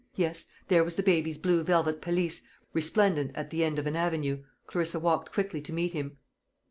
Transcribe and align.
Yes, 0.15 0.47
there 0.67 0.83
was 0.83 0.95
the 0.95 1.03
baby's 1.03 1.37
blue 1.37 1.61
velvet 1.61 2.01
pelisse 2.01 2.41
resplendent 2.73 3.33
at 3.35 3.51
the 3.51 3.63
end 3.63 3.77
of 3.77 3.85
an 3.85 3.95
avenue, 3.95 4.41
Clarissa 4.65 4.99
walked 4.99 5.31
quickly 5.31 5.61
to 5.61 5.73
meet 5.73 5.93
him. 5.93 6.17